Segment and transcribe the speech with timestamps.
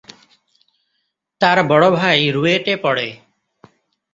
[1.41, 3.07] তার বড় ভাই রুয়েটে পড়ে।